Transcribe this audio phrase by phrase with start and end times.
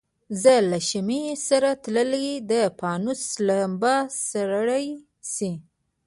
[0.41, 3.95] زه له شمعي سره تللی د پانوس لمبه
[4.29, 4.77] سړه
[5.33, 5.51] سي